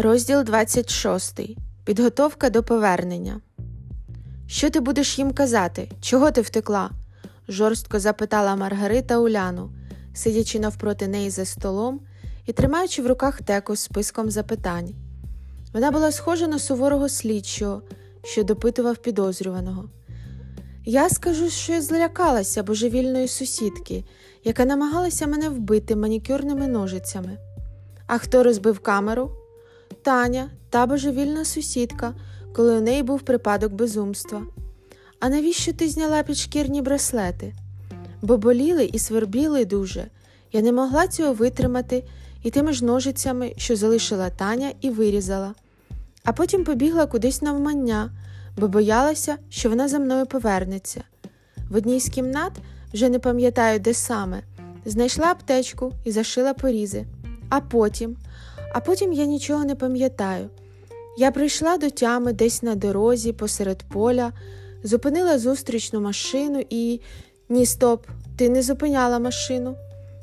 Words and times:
Розділ 0.00 0.44
26. 0.44 1.40
Підготовка 1.84 2.50
до 2.50 2.62
повернення. 2.62 3.40
Що 4.46 4.70
ти 4.70 4.80
будеш 4.80 5.18
їм 5.18 5.30
казати? 5.32 5.90
Чого 6.00 6.30
ти 6.30 6.40
втекла? 6.40 6.90
жорстко 7.48 8.00
запитала 8.00 8.56
Маргарита 8.56 9.18
Уляну, 9.18 9.70
сидячи 10.14 10.60
навпроти 10.60 11.08
неї 11.08 11.30
за 11.30 11.44
столом 11.44 12.00
і 12.46 12.52
тримаючи 12.52 13.02
в 13.02 13.06
руках 13.06 13.42
теку 13.42 13.76
з 13.76 13.80
списком 13.80 14.30
запитань. 14.30 14.94
Вона 15.72 15.90
була 15.90 16.12
схожа 16.12 16.46
на 16.46 16.58
суворого 16.58 17.08
слідчого, 17.08 17.82
що 18.24 18.44
допитував 18.44 18.96
підозрюваного. 18.96 19.90
Я 20.84 21.08
скажу, 21.08 21.50
що 21.50 21.72
я 21.72 21.82
злякалася 21.82 22.62
божевільної 22.62 23.28
сусідки, 23.28 24.04
яка 24.44 24.64
намагалася 24.64 25.26
мене 25.26 25.48
вбити 25.48 25.96
манікюрними 25.96 26.68
ножицями. 26.68 27.38
А 28.06 28.18
хто 28.18 28.42
розбив 28.42 28.78
камеру? 28.78 29.37
Таня, 30.08 30.50
та 30.70 30.86
божевільна 30.86 31.44
сусідка, 31.44 32.14
коли 32.54 32.78
у 32.78 32.80
неї 32.80 33.02
був 33.02 33.22
припадок 33.22 33.72
безумства. 33.72 34.42
А 35.20 35.28
навіщо 35.28 35.72
ти 35.72 35.88
зняла 35.88 36.22
підшкірні 36.22 36.82
браслети? 36.82 37.54
Бо 38.22 38.36
боліли 38.36 38.84
і 38.84 38.98
свербіли 38.98 39.64
дуже. 39.64 40.06
Я 40.52 40.60
не 40.60 40.72
могла 40.72 41.08
цього 41.08 41.32
витримати 41.32 42.04
і 42.42 42.50
тими 42.50 42.72
ж 42.72 42.84
ножицями, 42.84 43.52
що 43.56 43.76
залишила 43.76 44.30
Таня, 44.30 44.72
і 44.80 44.90
вирізала. 44.90 45.54
А 46.24 46.32
потім 46.32 46.64
побігла 46.64 47.06
кудись 47.06 47.42
навмання, 47.42 48.10
бо 48.56 48.68
боялася, 48.68 49.36
що 49.48 49.68
вона 49.68 49.88
за 49.88 49.98
мною 49.98 50.26
повернеться. 50.26 51.02
В 51.70 51.76
одній 51.76 52.00
з 52.00 52.08
кімнат, 52.08 52.52
вже 52.94 53.08
не 53.08 53.18
пам'ятаю, 53.18 53.80
де 53.80 53.94
саме, 53.94 54.42
знайшла 54.84 55.26
аптечку 55.26 55.92
і 56.04 56.10
зашила 56.10 56.54
порізи. 56.54 57.04
А 57.48 57.60
потім, 57.60 58.16
а 58.72 58.80
потім 58.80 59.12
я 59.12 59.24
нічого 59.24 59.64
не 59.64 59.74
пам'ятаю. 59.74 60.48
Я 61.18 61.30
прийшла 61.30 61.76
до 61.76 61.90
тями 61.90 62.32
десь 62.32 62.62
на 62.62 62.74
дорозі, 62.74 63.32
посеред 63.32 63.82
поля, 63.82 64.32
зупинила 64.82 65.38
зустрічну 65.38 66.00
машину 66.00 66.64
і. 66.70 67.00
Ні, 67.50 67.66
стоп, 67.66 68.06
ти 68.36 68.48
не 68.48 68.62
зупиняла 68.62 69.18
машину, 69.18 69.76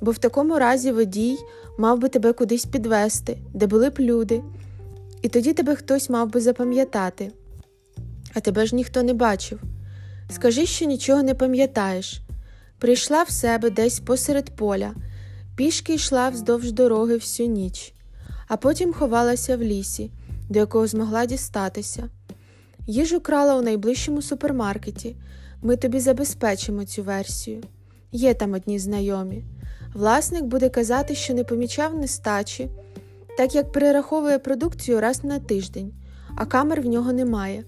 бо 0.00 0.10
в 0.10 0.18
такому 0.18 0.58
разі 0.58 0.92
водій 0.92 1.38
мав 1.78 1.98
би 1.98 2.08
тебе 2.08 2.32
кудись 2.32 2.64
підвести, 2.64 3.38
де 3.54 3.66
були 3.66 3.90
б 3.90 3.94
люди, 4.00 4.42
і 5.22 5.28
тоді 5.28 5.52
тебе 5.52 5.76
хтось 5.76 6.10
мав 6.10 6.30
би 6.30 6.40
запам'ятати. 6.40 7.32
А 8.34 8.40
тебе 8.40 8.66
ж 8.66 8.74
ніхто 8.74 9.02
не 9.02 9.14
бачив. 9.14 9.60
Скажи, 10.30 10.66
що 10.66 10.84
нічого 10.84 11.22
не 11.22 11.34
пам'ятаєш. 11.34 12.20
Прийшла 12.78 13.22
в 13.22 13.30
себе 13.30 13.70
десь 13.70 14.00
посеред 14.00 14.50
поля, 14.56 14.94
пішки 15.56 15.94
йшла 15.94 16.28
вздовж 16.28 16.72
дороги 16.72 17.14
всю 17.14 17.48
ніч 17.48 17.94
а 18.50 18.56
потім 18.56 18.92
ховалася 18.92 19.56
в 19.56 19.62
лісі, 19.62 20.10
до 20.48 20.58
якого 20.58 20.86
змогла 20.86 21.26
дістатися. 21.26 22.08
Їжу 22.86 23.20
крала 23.20 23.56
у 23.56 23.62
найближчому 23.62 24.22
супермаркеті. 24.22 25.16
Ми 25.62 25.76
тобі 25.76 26.00
забезпечимо 26.00 26.84
цю 26.84 27.02
версію. 27.02 27.62
Є 28.12 28.34
там 28.34 28.52
одні 28.52 28.78
знайомі. 28.78 29.44
Власник 29.94 30.44
буде 30.44 30.68
казати, 30.68 31.14
що 31.14 31.34
не 31.34 31.44
помічав 31.44 31.98
нестачі, 31.98 32.68
так 33.36 33.54
як 33.54 33.72
перераховує 33.72 34.38
продукцію 34.38 35.00
раз 35.00 35.24
на 35.24 35.38
тиждень, 35.38 35.92
а 36.36 36.46
камер 36.46 36.80
в 36.80 36.86
нього 36.86 37.12
немає. 37.12 37.64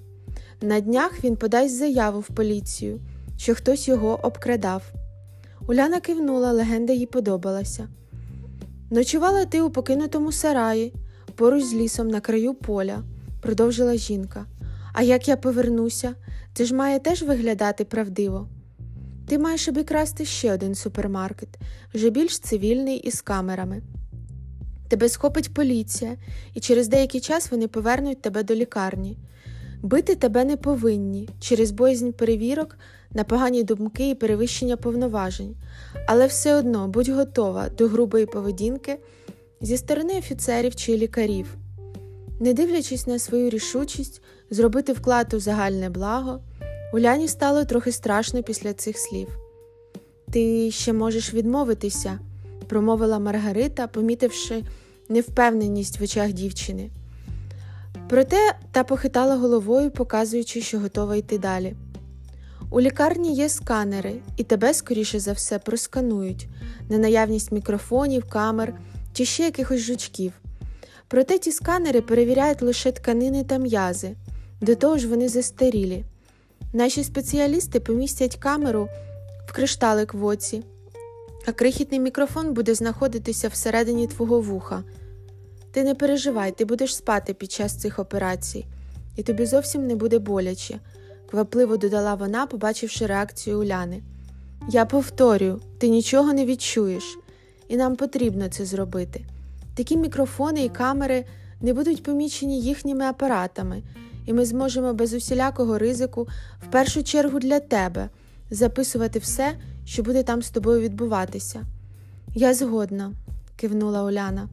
На 0.61 0.81
днях 0.81 1.25
він 1.25 1.37
подасть 1.37 1.79
заяву 1.79 2.21
в 2.21 2.29
поліцію, 2.29 3.01
що 3.37 3.55
хтось 3.55 3.89
його 3.89 4.21
обкрадав. 4.23 4.83
Уляна 5.69 6.01
кивнула, 6.01 6.53
легенда 6.53 6.93
їй 6.93 7.07
подобалася. 7.07 7.89
Ночувала 8.93 9.45
ти 9.45 9.61
у 9.61 9.71
покинутому 9.71 10.33
сараї, 10.33 10.93
поруч 11.35 11.65
з 11.65 11.75
лісом 11.75 12.09
на 12.09 12.21
краю 12.21 12.55
поля, 12.55 13.03
продовжила 13.43 13.97
жінка. 13.97 14.47
А 14.93 15.03
як 15.03 15.29
я 15.29 15.37
повернуся, 15.37 16.15
це 16.55 16.65
ж 16.65 16.75
має 16.75 16.99
теж 16.99 17.23
виглядати 17.23 17.85
правдиво. 17.85 18.49
Ти 19.29 19.39
маєш 19.39 19.69
обікрасти 19.69 20.25
ще 20.25 20.55
один 20.55 20.75
супермаркет, 20.75 21.49
вже 21.95 22.11
більш 22.11 22.39
цивільний 22.39 22.97
і 22.97 23.11
з 23.11 23.23
камерами. 23.23 23.83
Тебе 24.89 25.09
схопить 25.09 25.55
поліція, 25.55 26.17
і 26.55 26.61
через 26.61 26.89
деякий 26.89 27.21
час 27.21 27.51
вони 27.51 27.69
повернуть 27.69 28.23
тебе 28.23 28.43
до 28.43 28.55
лікарні. 28.55 29.19
Бити 29.83 30.15
тебе 30.15 30.45
не 30.45 30.57
повинні 30.57 31.29
через 31.41 31.71
боязнь 31.71 32.11
перевірок 32.11 32.79
на 33.15 33.25
погані 33.25 33.63
думки 33.63 34.11
і 34.11 34.15
перевищення 34.15 34.77
повноважень, 34.77 35.57
але 36.07 36.27
все 36.27 36.55
одно 36.55 36.89
будь 36.89 37.09
готова 37.09 37.69
до 37.69 37.89
грубої 37.89 38.27
поведінки 38.27 38.99
зі 39.61 39.77
сторони 39.77 40.19
офіцерів 40.19 40.77
чи 40.77 40.97
лікарів. 40.97 41.57
Не 42.41 42.53
дивлячись 42.53 43.07
на 43.07 43.19
свою 43.19 43.51
рішучість 43.51 44.23
зробити 44.51 44.93
вклад 44.93 45.35
у 45.35 45.41
загальне 45.41 45.91
благо, 45.91 46.41
Уляні 46.93 47.29
стало 47.29 47.65
трохи 47.65 47.93
страшно 47.93 48.43
після 48.43 48.73
цих 48.73 48.99
слів. 48.99 49.29
Ти 50.31 50.71
ще 50.71 50.93
можеш 50.93 51.35
відмовитися, 51.35 52.19
промовила 52.69 53.19
Маргарита, 53.19 53.87
помітивши 53.87 54.65
невпевненість 55.09 56.01
в 56.01 56.03
очах 56.03 56.33
дівчини. 56.33 56.91
Проте 58.13 58.55
та 58.73 58.85
похитала 58.85 59.37
головою, 59.37 59.91
показуючи, 59.91 60.61
що 60.61 60.79
готова 60.79 61.17
йти 61.17 61.39
далі. 61.39 61.75
У 62.71 62.81
лікарні 62.81 63.35
є 63.35 63.49
сканери, 63.49 64.15
і 64.37 64.45
тебе, 64.45 64.75
скоріше 64.75 65.21
за 65.21 65.33
все, 65.33 65.59
просканують 65.59 66.49
на 66.89 66.99
наявність 66.99 67.53
мікрофонів, 67.53 68.25
камер 68.29 68.75
чи 69.13 69.25
ще 69.25 69.43
якихось 69.43 69.81
жучків. 69.81 70.33
Проте 71.09 71.39
ті 71.39 71.53
сканери 71.53 72.01
перевіряють 72.01 72.63
лише 72.63 72.93
тканини 72.93 73.45
та 73.45 73.59
м'язи, 73.59 74.17
до 74.61 74.75
того 74.75 74.99
ж 74.99 75.09
вони 75.09 75.29
застарілі. 75.29 76.05
Наші 76.73 77.05
спеціалісти 77.05 77.81
помістять 77.81 78.37
камеру 78.37 78.89
в 79.47 79.53
кришталик 79.53 80.15
в 80.15 80.25
оці, 80.25 80.63
а 81.47 81.53
крихітний 81.53 82.01
мікрофон 82.01 82.53
буде 82.53 82.75
знаходитися 82.75 83.49
всередині 83.49 84.07
твого 84.07 84.41
вуха. 84.41 84.83
Ти 85.73 85.85
не 85.85 85.95
переживай, 85.95 86.53
ти 86.53 86.65
будеш 86.65 86.97
спати 86.97 87.35
під 87.35 87.53
час 87.53 87.77
цих 87.77 87.99
операцій, 87.99 88.67
і 89.17 89.23
тобі 89.23 89.47
зовсім 89.47 89.87
не 89.87 89.97
буде 89.97 90.19
боляче 90.19 90.81
квапливо 91.33 91.77
додала 91.77 92.15
вона, 92.15 92.47
побачивши 92.47 93.07
реакцію 93.07 93.61
Уляни. 93.61 94.03
Я 94.69 94.85
повторюю, 94.85 95.61
ти 95.79 95.89
нічого 95.89 96.33
не 96.33 96.47
відчуєш, 96.47 97.19
і 97.69 97.77
нам 97.77 97.97
потрібно 97.97 98.49
це 98.49 98.65
зробити. 98.65 99.25
Такі 99.75 99.97
мікрофони 99.97 100.65
і 100.65 100.69
камери 100.69 101.25
не 101.61 101.73
будуть 101.73 102.03
помічені 102.03 102.61
їхніми 102.61 103.05
апаратами, 103.05 103.83
і 104.27 104.33
ми 104.33 104.45
зможемо 104.45 104.93
без 104.93 105.15
усілякого 105.15 105.79
ризику, 105.79 106.29
в 106.69 106.71
першу 106.71 107.03
чергу 107.03 107.39
для 107.39 107.61
тебе, 107.61 108.09
записувати 108.51 109.19
все, 109.19 109.53
що 109.85 110.03
буде 110.03 110.23
там 110.23 110.43
з 110.43 110.51
тобою 110.51 110.81
відбуватися. 110.81 111.63
Я 112.35 112.55
згодна, 112.55 113.13
кивнула 113.57 114.05
Уляна. 114.05 114.49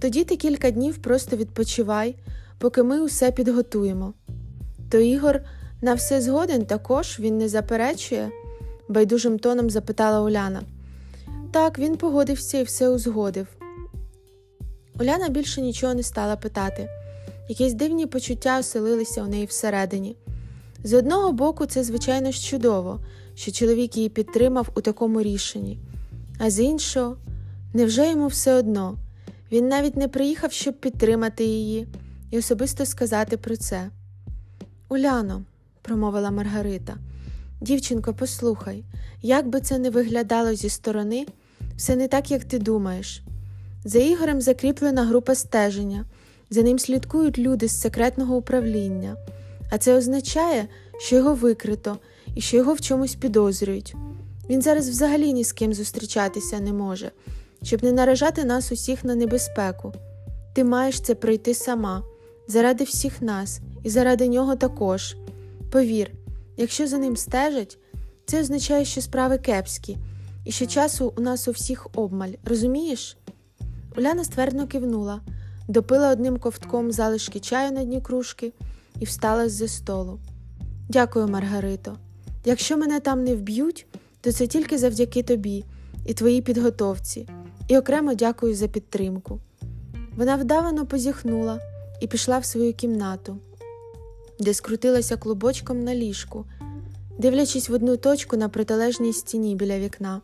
Тоді 0.00 0.24
ти 0.24 0.36
кілька 0.36 0.70
днів 0.70 0.98
просто 0.98 1.36
відпочивай, 1.36 2.16
поки 2.58 2.82
ми 2.82 3.00
усе 3.00 3.32
підготуємо. 3.32 4.14
То 4.90 4.98
Ігор 4.98 5.40
на 5.82 5.94
все 5.94 6.20
згоден 6.20 6.66
також 6.66 7.20
він 7.20 7.38
не 7.38 7.48
заперечує? 7.48 8.30
байдужим 8.88 9.38
тоном 9.38 9.70
запитала 9.70 10.20
Уляна. 10.20 10.62
Так, 11.52 11.78
він 11.78 11.96
погодився 11.96 12.58
і 12.58 12.62
все 12.62 12.88
узгодив. 12.88 13.46
Уляна 15.00 15.28
більше 15.28 15.60
нічого 15.60 15.94
не 15.94 16.02
стала 16.02 16.36
питати. 16.36 16.88
Якісь 17.48 17.72
дивні 17.72 18.06
почуття 18.06 18.58
оселилися 18.58 19.22
у 19.22 19.26
неї 19.26 19.46
всередині. 19.46 20.16
З 20.84 20.94
одного 20.94 21.32
боку, 21.32 21.66
це, 21.66 21.84
звичайно 21.84 22.32
чудово, 22.32 23.00
що 23.34 23.52
чоловік 23.52 23.96
її 23.96 24.08
підтримав 24.08 24.68
у 24.74 24.80
такому 24.80 25.22
рішенні, 25.22 25.78
а 26.38 26.50
з 26.50 26.60
іншого, 26.60 27.16
невже 27.74 28.10
йому 28.10 28.26
все 28.26 28.54
одно? 28.54 28.98
Він 29.52 29.68
навіть 29.68 29.96
не 29.96 30.08
приїхав, 30.08 30.52
щоб 30.52 30.74
підтримати 30.74 31.44
її 31.44 31.86
і 32.30 32.38
особисто 32.38 32.86
сказати 32.86 33.36
про 33.36 33.56
це. 33.56 33.90
Уляно, 34.88 35.42
промовила 35.82 36.30
Маргарита. 36.30 36.96
Дівчинко, 37.60 38.14
послухай, 38.14 38.84
як 39.22 39.48
би 39.48 39.60
це 39.60 39.78
не 39.78 39.90
виглядало 39.90 40.54
зі 40.54 40.68
сторони, 40.68 41.26
все 41.76 41.96
не 41.96 42.08
так, 42.08 42.30
як 42.30 42.44
ти 42.44 42.58
думаєш. 42.58 43.22
За 43.84 43.98
Ігорем 43.98 44.40
закріплена 44.40 45.04
група 45.04 45.34
стеження, 45.34 46.04
за 46.50 46.62
ним 46.62 46.78
слідкують 46.78 47.38
люди 47.38 47.68
з 47.68 47.80
секретного 47.80 48.36
управління, 48.36 49.16
а 49.70 49.78
це 49.78 49.94
означає, 49.94 50.68
що 50.98 51.16
його 51.16 51.34
викрито 51.34 51.98
і 52.34 52.40
що 52.40 52.56
його 52.56 52.74
в 52.74 52.80
чомусь 52.80 53.14
підозрюють. 53.14 53.94
Він 54.50 54.62
зараз 54.62 54.88
взагалі 54.88 55.32
ні 55.32 55.44
з 55.44 55.52
ким 55.52 55.74
зустрічатися 55.74 56.60
не 56.60 56.72
може, 56.72 57.10
щоб 57.62 57.84
не 57.84 57.92
наражати 57.92 58.44
нас 58.44 58.72
усіх 58.72 59.04
на 59.04 59.14
небезпеку. 59.14 59.92
Ти 60.54 60.64
маєш 60.64 61.00
це 61.00 61.14
пройти 61.14 61.54
сама, 61.54 62.02
заради 62.48 62.84
всіх 62.84 63.22
нас 63.22 63.60
і 63.82 63.90
заради 63.90 64.28
нього 64.28 64.56
також. 64.56 65.16
Повір, 65.72 66.10
якщо 66.56 66.86
за 66.86 66.98
ним 66.98 67.16
стежать, 67.16 67.78
це 68.26 68.40
означає, 68.40 68.84
що 68.84 69.00
справи 69.00 69.38
кепські, 69.38 69.96
і 70.44 70.52
що 70.52 70.66
часу 70.66 71.12
у 71.16 71.20
нас 71.20 71.48
у 71.48 71.50
всіх 71.50 71.86
обмаль, 71.94 72.32
розумієш? 72.44 73.16
Уляна 73.96 74.24
ствердно 74.24 74.66
кивнула. 74.66 75.20
допила 75.68 76.10
одним 76.10 76.38
ковтком 76.38 76.92
залишки 76.92 77.40
чаю 77.40 77.72
на 77.72 77.84
дні 77.84 78.00
кружки 78.00 78.52
і 79.00 79.04
встала 79.04 79.48
з-за 79.48 79.68
столу. 79.68 80.18
Дякую, 80.88 81.28
Маргарито. 81.28 81.96
Якщо 82.44 82.76
мене 82.76 83.00
там 83.00 83.24
не 83.24 83.34
вб'ють, 83.36 83.86
то 84.20 84.32
це 84.32 84.46
тільки 84.46 84.78
завдяки 84.78 85.22
тобі 85.22 85.64
і 86.06 86.14
твоїй 86.14 86.42
підготовці, 86.42 87.28
і 87.68 87.78
окремо 87.78 88.14
дякую 88.14 88.54
за 88.54 88.68
підтримку. 88.68 89.40
Вона 90.16 90.36
вдавано 90.36 90.86
позіхнула 90.86 91.60
і 92.00 92.06
пішла 92.06 92.38
в 92.38 92.44
свою 92.44 92.74
кімнату, 92.74 93.36
де 94.40 94.54
скрутилася 94.54 95.16
клубочком 95.16 95.84
на 95.84 95.94
ліжку, 95.94 96.44
дивлячись 97.18 97.68
в 97.68 97.72
одну 97.72 97.96
точку 97.96 98.36
на 98.36 98.48
протилежній 98.48 99.12
стіні 99.12 99.54
біля 99.54 99.78
вікна. 99.78 100.20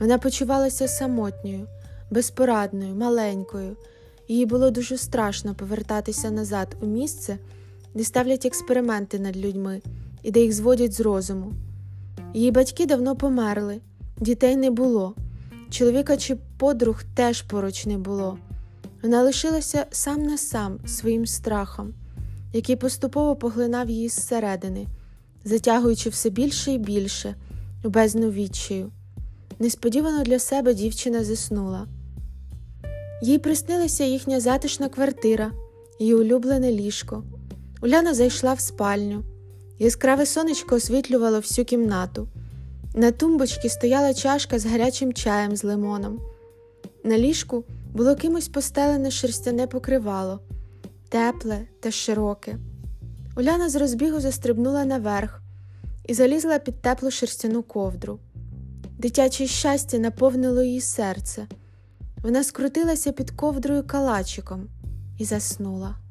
Вона 0.00 0.18
почувалася 0.18 0.88
самотньою, 0.88 1.66
безпорадною, 2.10 2.94
маленькою, 2.94 3.76
їй 4.28 4.46
було 4.46 4.70
дуже 4.70 4.98
страшно 4.98 5.54
повертатися 5.54 6.30
назад 6.30 6.76
у 6.80 6.86
місце, 6.86 7.38
де 7.94 8.04
ставлять 8.04 8.46
експерименти 8.46 9.18
над 9.18 9.36
людьми 9.36 9.82
і 10.22 10.30
де 10.30 10.40
їх 10.40 10.52
зводять 10.52 10.92
з 10.92 11.00
розуму. 11.00 11.52
Її 12.34 12.50
батьки 12.50 12.86
давно 12.86 13.16
померли, 13.16 13.80
дітей 14.20 14.56
не 14.56 14.70
було, 14.70 15.14
чоловіка 15.70 16.16
чи 16.16 16.36
подруг 16.58 17.02
теж 17.14 17.42
поруч 17.42 17.86
не 17.86 17.98
було. 17.98 18.38
Вона 19.02 19.22
лишилася 19.22 19.86
сам 19.90 20.22
на 20.22 20.38
сам 20.38 20.78
своїм 20.86 21.26
страхом, 21.26 21.94
який 22.52 22.76
поступово 22.76 23.36
поглинав 23.36 23.90
її 23.90 24.08
зсередини, 24.08 24.86
затягуючи 25.44 26.10
все 26.10 26.30
більше 26.30 26.72
і 26.72 26.78
більше 26.78 27.34
бездну 27.84 28.30
відчаю. 28.30 28.90
Несподівано 29.58 30.22
для 30.22 30.38
себе 30.38 30.74
дівчина 30.74 31.24
заснула. 31.24 31.86
Їй 33.22 33.38
приснилася 33.38 34.04
їхня 34.04 34.40
затишна 34.40 34.88
квартира, 34.88 35.52
її 36.00 36.14
улюблене 36.14 36.72
ліжко. 36.72 37.24
Уляна 37.82 38.14
зайшла 38.14 38.54
в 38.54 38.60
спальню. 38.60 39.24
Яскраве 39.78 40.26
сонечко 40.26 40.74
освітлювало 40.74 41.38
всю 41.38 41.64
кімнату. 41.64 42.28
На 42.94 43.10
тумбочці 43.10 43.68
стояла 43.68 44.14
чашка 44.14 44.58
з 44.58 44.66
гарячим 44.66 45.12
чаєм 45.12 45.56
з 45.56 45.64
лимоном. 45.64 46.20
На 47.04 47.18
ліжку 47.18 47.64
було 47.94 48.14
кимось 48.14 48.48
постелене 48.48 49.10
шерстяне 49.10 49.66
покривало, 49.66 50.40
тепле 51.08 51.60
та 51.80 51.90
широке. 51.90 52.56
Уляна 53.36 53.68
з 53.68 53.76
розбігу 53.76 54.20
застрибнула 54.20 54.84
наверх 54.84 55.42
і 56.06 56.14
залізла 56.14 56.58
під 56.58 56.82
теплу 56.82 57.10
шерстяну 57.10 57.62
ковдру. 57.62 58.18
Дитяче 58.98 59.46
щастя 59.46 59.98
наповнило 59.98 60.62
її 60.62 60.80
серце. 60.80 61.46
Вона 62.22 62.44
скрутилася 62.44 63.12
під 63.12 63.30
ковдрою 63.30 63.86
калачиком 63.86 64.68
і 65.18 65.24
заснула. 65.24 66.07